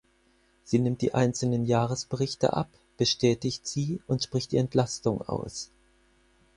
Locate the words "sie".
0.63-0.79, 3.67-4.01